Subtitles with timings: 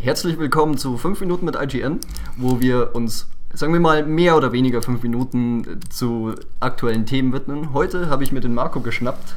[0.00, 1.98] Herzlich willkommen zu 5 Minuten mit IGN,
[2.36, 7.72] wo wir uns, sagen wir mal, mehr oder weniger 5 Minuten zu aktuellen Themen widmen.
[7.72, 9.34] Heute habe ich mir den Marco geschnappt.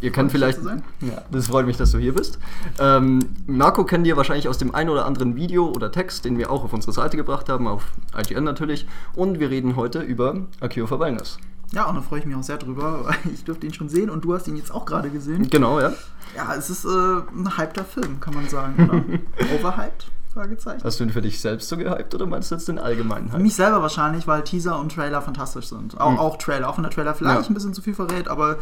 [0.00, 0.58] Ihr kennt vielleicht.
[0.64, 2.40] Ja, das freut mich, dass du hier bist.
[2.80, 6.50] Ähm, Marco kennt ihr wahrscheinlich aus dem einen oder anderen Video oder Text, den wir
[6.50, 8.88] auch auf unsere Seite gebracht haben, auf IGN natürlich.
[9.14, 11.38] Und wir reden heute über Akio for Wellness.
[11.72, 14.10] Ja, und da freue ich mich auch sehr drüber, weil ich durfte ihn schon sehen
[14.10, 15.48] und du hast ihn jetzt auch gerade gesehen.
[15.50, 15.92] Genau, ja.
[16.36, 19.54] Ja, es ist äh, ein hypter Film, kann man sagen, oder?
[19.54, 20.10] Overhyped?
[20.32, 20.84] Fragezeichen.
[20.84, 23.42] Hast du ihn für dich selbst so gehypt oder meinst du jetzt den allgemeinen Hype?
[23.42, 26.00] Mich selber wahrscheinlich, weil Teaser und Trailer fantastisch sind.
[26.00, 26.18] Auch, mhm.
[26.18, 27.50] auch Trailer, auch wenn der Trailer vielleicht ja.
[27.50, 28.58] ein bisschen zu viel verrät, aber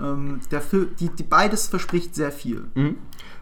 [0.00, 2.64] ähm, der Film, die, die, beides verspricht sehr viel.
[2.74, 2.96] Mhm.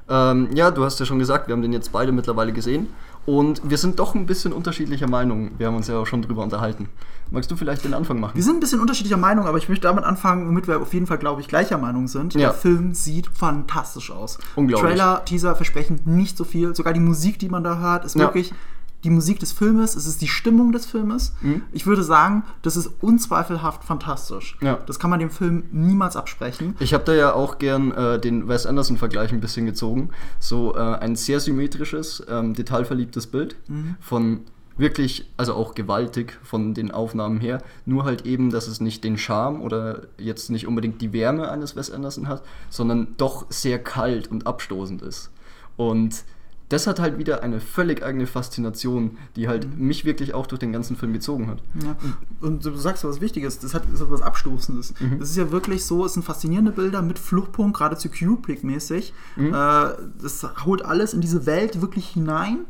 [0.09, 2.89] Ähm, ja, du hast ja schon gesagt, wir haben den jetzt beide mittlerweile gesehen.
[3.25, 5.53] Und wir sind doch ein bisschen unterschiedlicher Meinung.
[5.57, 6.89] Wir haben uns ja auch schon drüber unterhalten.
[7.31, 8.35] Magst du vielleicht den Anfang machen?
[8.35, 11.07] Wir sind ein bisschen unterschiedlicher Meinung, aber ich möchte damit anfangen, womit wir auf jeden
[11.07, 12.35] Fall, glaube ich, gleicher Meinung sind.
[12.35, 12.41] Ja.
[12.41, 14.39] Der Film sieht fantastisch aus.
[14.57, 14.91] Unglaublich.
[14.91, 16.75] Trailer, Teaser versprechen nicht so viel.
[16.75, 18.23] Sogar die Musik, die man da hört, ist ja.
[18.23, 18.53] wirklich
[19.05, 21.33] die Musik des Filmes, es ist die Stimmung des Filmes.
[21.41, 21.63] Mhm.
[21.73, 24.57] Ich würde sagen, das ist unzweifelhaft fantastisch.
[24.61, 24.79] Ja.
[24.87, 26.77] Das kann man dem Film niemals absprechen.
[26.79, 30.11] Ich habe da ja auch gern äh, den Wes Anderson-Vergleich ein bisschen gezogen.
[30.39, 33.97] So äh, ein sehr symmetrisches, ähm, detailverliebtes Bild mhm.
[34.01, 34.41] von
[34.77, 39.19] wirklich, also auch gewaltig von den Aufnahmen her, nur halt eben, dass es nicht den
[39.19, 44.31] Charme oder jetzt nicht unbedingt die Wärme eines Wes Anderson hat, sondern doch sehr kalt
[44.31, 45.31] und abstoßend ist.
[45.77, 46.25] Und
[46.73, 49.89] das hat halt wieder eine völlig eigene Faszination, die halt mhm.
[49.89, 51.63] mich wirklich auch durch den ganzen Film gezogen hat.
[51.85, 51.97] Ja.
[52.41, 54.95] Und du sagst was Wichtiges, das hat, das hat was Abstoßendes.
[54.99, 55.19] Mhm.
[55.19, 59.13] Das ist ja wirklich so, es sind faszinierende Bilder mit Fluchtpunkt, geradezu Kubrick-mäßig.
[59.37, 59.49] Mhm.
[59.49, 62.61] Äh, das holt alles in diese Welt wirklich hinein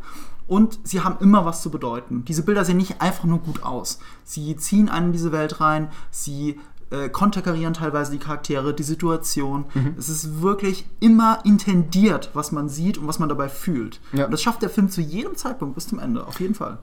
[0.48, 2.24] und sie haben immer was zu bedeuten.
[2.24, 4.00] Diese Bilder sehen nicht einfach nur gut aus.
[4.24, 6.58] Sie ziehen einen in diese Welt rein, sie
[6.92, 9.64] äh, konterkarieren teilweise die Charaktere, die Situation.
[9.74, 9.94] Mhm.
[9.98, 14.00] Es ist wirklich immer intendiert, was man sieht und was man dabei fühlt.
[14.12, 14.26] Ja.
[14.26, 16.78] Und das schafft der Film zu jedem Zeitpunkt bis zum Ende, auf jeden Fall.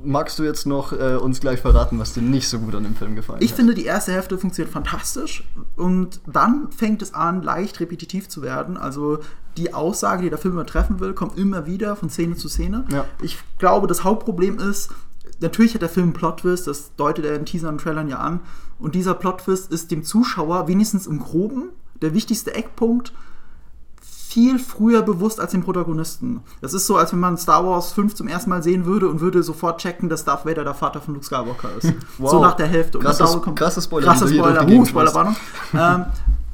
[0.00, 2.94] Magst du jetzt noch äh, uns gleich verraten, was dir nicht so gut an dem
[2.94, 3.50] Film gefallen ich hat?
[3.50, 5.42] Ich finde, die erste Hälfte funktioniert fantastisch
[5.74, 8.76] und dann fängt es an, leicht repetitiv zu werden.
[8.76, 9.18] Also
[9.56, 12.84] die Aussage, die der Film übertreffen will, kommt immer wieder von Szene zu Szene.
[12.92, 13.06] Ja.
[13.22, 14.90] Ich glaube, das Hauptproblem ist,
[15.40, 18.40] natürlich hat der Film einen Plot-Twist, das deutet er in Teasern und Trailern ja an.
[18.78, 23.12] Und dieser Plot-Twist ist dem Zuschauer wenigstens im Groben der wichtigste Eckpunkt
[24.28, 26.40] viel früher bewusst als den Protagonisten.
[26.60, 29.20] Das ist so, als wenn man Star Wars 5 zum ersten Mal sehen würde und
[29.20, 31.94] würde sofort checken, dass Darth Vader der Vater von Luke Skywalker ist.
[32.18, 32.30] Wow.
[32.30, 32.98] So nach der Hälfte.
[32.98, 34.06] Krasses, kommt, krasse Spoiler.
[34.06, 34.68] Krasse Spoiler.
[34.68, 35.36] Uh, Spoilerwarnung.
[35.72, 36.06] ähm,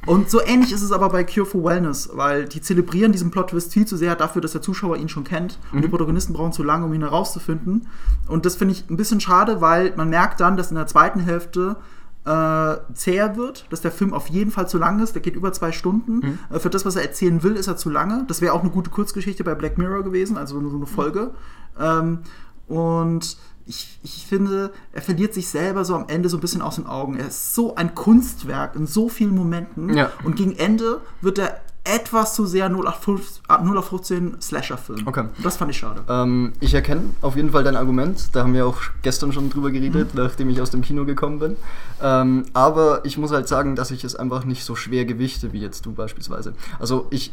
[0.06, 3.72] und so ähnlich ist es aber bei Cure for Wellness, weil die zelebrieren diesen Plot-Twist
[3.72, 5.58] viel zu sehr dafür, dass der Zuschauer ihn schon kennt.
[5.70, 5.76] Mhm.
[5.76, 5.92] Und die mhm.
[5.92, 7.88] Protagonisten brauchen zu lange, um ihn herauszufinden.
[8.28, 11.20] Und das finde ich ein bisschen schade, weil man merkt dann, dass in der zweiten
[11.20, 11.76] Hälfte
[12.24, 15.14] äh, zäher wird, dass der Film auf jeden Fall zu lang ist.
[15.14, 16.16] Der geht über zwei Stunden.
[16.16, 16.38] Mhm.
[16.50, 18.24] Äh, für das, was er erzählen will, ist er zu lange.
[18.28, 21.32] Das wäre auch eine gute Kurzgeschichte bei Black Mirror gewesen, also so eine Folge.
[21.78, 21.84] Mhm.
[21.84, 22.18] Ähm,
[22.66, 23.36] und
[23.66, 26.86] ich, ich finde, er verliert sich selber so am Ende so ein bisschen aus den
[26.86, 27.18] Augen.
[27.18, 29.94] Er ist so ein Kunstwerk in so vielen Momenten.
[29.94, 30.12] Ja.
[30.22, 35.06] Und gegen Ende wird er etwas zu sehr 0 auf 15 Slasher-Film.
[35.06, 35.26] Okay.
[35.42, 36.02] Das fand ich schade.
[36.08, 38.34] Ähm, ich erkenne auf jeden Fall dein Argument.
[38.34, 40.22] Da haben wir auch gestern schon drüber geredet, mhm.
[40.22, 41.56] nachdem ich aus dem Kino gekommen bin.
[42.02, 45.60] Ähm, aber ich muss halt sagen, dass ich es einfach nicht so schwer gewichte wie
[45.60, 46.54] jetzt du beispielsweise.
[46.78, 47.32] Also ich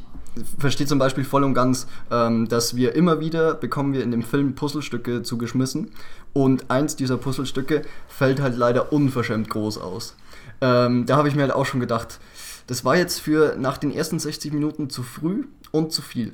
[0.58, 4.24] verstehe zum Beispiel voll und ganz, ähm, dass wir immer wieder bekommen wir in dem
[4.24, 5.92] Film Puzzlestücke zugeschmissen
[6.34, 10.16] und eins dieser Puzzlestücke fällt halt leider unverschämt groß aus.
[10.62, 12.20] Ähm, da habe ich mir halt auch schon gedacht,
[12.68, 16.34] das war jetzt für nach den ersten 60 Minuten zu früh und zu viel.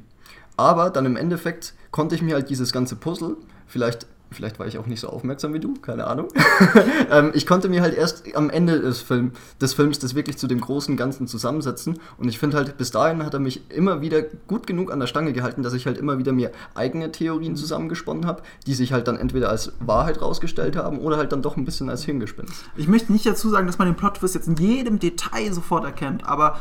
[0.55, 4.77] Aber dann im Endeffekt konnte ich mir halt dieses ganze Puzzle, vielleicht Vielleicht war ich
[4.77, 6.27] auch nicht so aufmerksam wie du, keine Ahnung.
[7.11, 10.47] ähm, ich konnte mir halt erst am Ende des, Film, des Films das wirklich zu
[10.47, 11.99] dem großen Ganzen zusammensetzen.
[12.17, 15.07] Und ich finde halt, bis dahin hat er mich immer wieder gut genug an der
[15.07, 17.57] Stange gehalten, dass ich halt immer wieder mir eigene Theorien mhm.
[17.57, 21.55] zusammengesponnen habe, die sich halt dann entweder als Wahrheit rausgestellt haben oder halt dann doch
[21.55, 22.65] ein bisschen als Hirngespinst.
[22.75, 26.27] Ich möchte nicht dazu sagen, dass man den Plot-Twist jetzt in jedem Detail sofort erkennt,
[26.27, 26.59] aber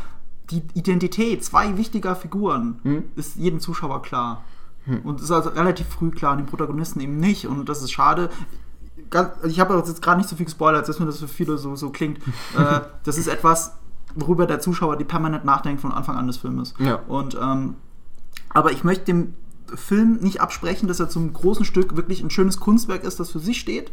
[0.51, 3.05] die Identität zwei wichtiger Figuren mhm.
[3.17, 4.45] ist jedem Zuschauer klar.
[4.87, 5.01] Hm.
[5.01, 7.47] Und ist also relativ früh klar, den Protagonisten eben nicht.
[7.47, 8.31] Und das ist schade.
[9.45, 11.91] ich habe jetzt gerade nicht so viel gespoilert, dass mir das für viele so, so
[11.91, 12.19] klingt.
[12.59, 13.73] äh, das ist etwas,
[14.15, 16.75] worüber der Zuschauer die permanent nachdenkt von Anfang an des Filmes.
[16.79, 16.97] Ja.
[17.07, 17.75] Und, ähm,
[18.51, 19.35] aber ich möchte dem
[19.75, 23.41] Film nicht absprechen, dass er zum großen Stück wirklich ein schönes Kunstwerk ist, das für
[23.41, 23.91] sich steht.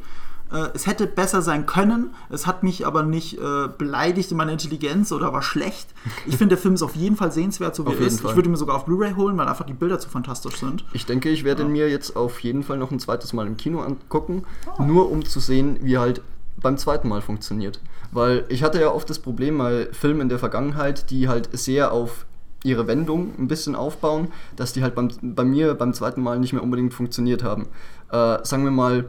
[0.54, 2.14] Äh, es hätte besser sein können.
[2.30, 5.90] Es hat mich aber nicht äh, beleidigt in meiner Intelligenz oder war schlecht.
[6.26, 8.22] Ich finde, der Film ist auf jeden Fall sehenswert, so wie er ist.
[8.22, 8.32] Fall.
[8.32, 10.86] Ich würde ihn mir sogar auf Blu-ray holen, weil einfach die Bilder zu fantastisch sind.
[10.94, 11.68] Ich denke, ich werde ja.
[11.68, 14.44] ihn mir jetzt auf jeden Fall noch ein zweites Mal im Kino angucken,
[14.78, 14.84] oh.
[14.84, 16.22] nur um zu sehen, wie halt
[16.62, 17.80] beim zweiten Mal funktioniert.
[18.12, 21.92] Weil ich hatte ja oft das Problem bei Filmen in der Vergangenheit, die halt sehr
[21.92, 22.26] auf
[22.64, 26.54] ihre Wendung ein bisschen aufbauen, dass die halt beim, bei mir beim zweiten Mal nicht
[26.54, 27.68] mehr unbedingt funktioniert haben.
[28.12, 29.06] Äh, sagen wir mal,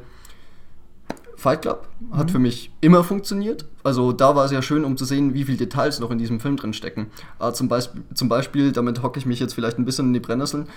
[1.44, 2.32] Fight Club hat mhm.
[2.32, 3.66] für mich immer funktioniert.
[3.82, 6.40] Also da war es ja schön, um zu sehen, wie viele Details noch in diesem
[6.40, 7.08] Film drin stecken.
[7.38, 10.20] Äh, zum, Beisp zum Beispiel, damit hocke ich mich jetzt vielleicht ein bisschen in die
[10.20, 10.68] Brennnesseln,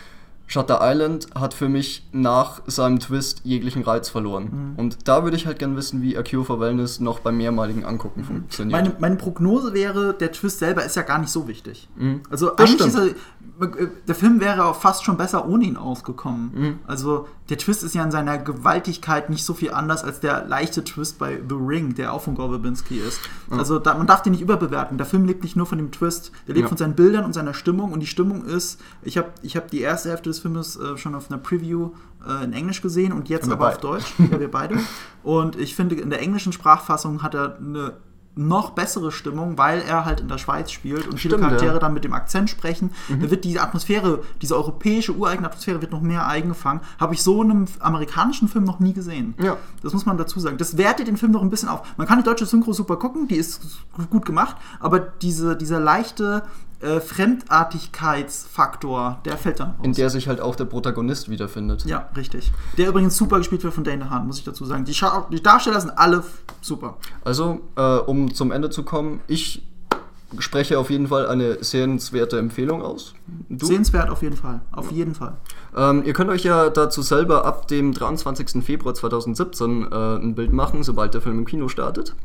[0.48, 4.46] Shutter Island hat für mich nach seinem Twist jeglichen Reiz verloren.
[4.46, 4.80] Mhm.
[4.80, 7.84] Und da würde ich halt gerne wissen, wie A Cure for Wellness noch beim mehrmaligen
[7.84, 8.82] Angucken funktioniert.
[8.82, 11.90] Meine, meine, Prognose wäre, der Twist selber ist ja gar nicht so wichtig.
[11.98, 12.22] Mhm.
[12.30, 13.10] Also das eigentlich stimmt.
[13.10, 13.16] ist
[13.60, 16.52] er, der Film wäre auch fast schon besser ohne ihn ausgekommen.
[16.54, 16.80] Mhm.
[16.88, 20.84] Also der Twist ist ja in seiner Gewaltigkeit nicht so viel anders als der leichte
[20.84, 23.20] Twist bei The Ring, der auch von Gore Verbinski ist.
[23.50, 24.98] Also da, man darf den nicht überbewerten.
[24.98, 26.68] Der Film lebt nicht nur von dem Twist, der lebt ja.
[26.68, 27.94] von seinen Bildern und seiner Stimmung.
[27.94, 30.98] Und die Stimmung ist, ich habe ich hab die erste Hälfte des des Filmes äh,
[30.98, 31.92] schon auf einer Preview
[32.26, 34.14] äh, in Englisch gesehen und jetzt aber auf Deutsch.
[34.18, 34.78] Ja, wir beide.
[35.24, 37.96] Und ich finde, in der englischen Sprachfassung hat er eine
[38.38, 41.80] noch bessere Stimmung, weil er halt in der Schweiz spielt und Stimmt, viele Charaktere ja.
[41.80, 42.92] dann mit dem Akzent sprechen.
[43.10, 43.22] Mhm.
[43.22, 46.82] Da wird diese Atmosphäre, diese europäische, ureigene Atmosphäre wird noch mehr eingefangen.
[47.00, 49.34] Habe ich so in einem amerikanischen Film noch nie gesehen.
[49.42, 49.58] Ja.
[49.82, 50.58] Das muss man dazu sagen.
[50.58, 51.82] Das wertet den Film noch ein bisschen auf.
[51.98, 53.62] Man kann die deutsche Synchro super gucken, die ist
[54.12, 56.44] gut gemacht, aber diese, dieser leichte
[56.80, 59.80] äh, Fremdartigkeitsfaktor, der fällt dann raus.
[59.84, 61.86] In der sich halt auch der Protagonist wiederfindet.
[61.86, 62.52] Ja, richtig.
[62.78, 64.86] Der übrigens super gespielt wird von Dana Hahn, muss ich dazu sagen.
[64.86, 64.96] Die,
[65.32, 66.24] die Darsteller sind alle
[66.62, 66.98] super.
[67.24, 69.64] Also, äh, um zum Ende zu kommen, ich
[70.40, 73.14] spreche auf jeden Fall eine sehenswerte Empfehlung aus.
[73.50, 73.66] Du?
[73.66, 75.38] Sehenswert auf jeden Fall, auf jeden Fall.
[75.76, 78.64] Ähm, ihr könnt euch ja dazu selber ab dem 23.
[78.64, 82.16] Februar 2017 äh, ein Bild machen, sobald der Film im Kino startet.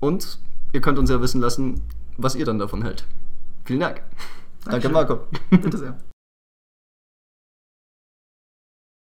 [0.00, 0.38] Und
[0.72, 1.82] ihr könnt uns ja wissen lassen,
[2.16, 3.04] was ihr dann davon hält.
[3.70, 4.02] Vielen Dank.
[4.64, 5.28] Danke, Marco.
[5.48, 5.96] Bitte sehr.